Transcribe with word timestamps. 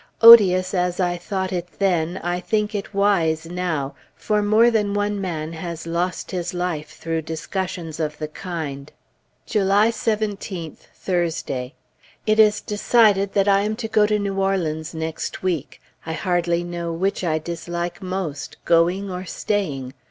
Odious 0.23 0.73
as 0.73 0.99
I 0.99 1.15
thought 1.15 1.51
it 1.53 1.69
then, 1.77 2.17
I 2.23 2.39
think 2.39 2.73
it 2.73 2.91
wise 2.91 3.45
now; 3.45 3.93
for 4.15 4.41
more 4.41 4.71
than 4.71 4.95
one 4.95 5.21
man 5.21 5.53
has 5.53 5.85
lost 5.85 6.31
his 6.31 6.55
life 6.55 6.97
through 6.97 7.21
discussions 7.21 7.99
of 7.99 8.17
the 8.17 8.27
kind. 8.27 8.91
July 9.45 9.89
17th, 9.89 10.87
Thursday. 10.95 11.75
It 12.25 12.39
is 12.39 12.61
decided 12.61 13.33
that 13.33 13.47
I 13.47 13.59
am 13.61 13.75
to 13.75 13.87
go 13.87 14.07
to 14.07 14.17
New 14.17 14.39
Orleans 14.39 14.95
next 14.95 15.43
week. 15.43 15.79
I 16.03 16.13
hardly 16.13 16.63
know 16.63 16.91
which 16.91 17.23
I 17.23 17.37
dislike 17.37 18.01
most, 18.01 18.57
going 18.65 19.11
or 19.11 19.25
staying. 19.25 19.93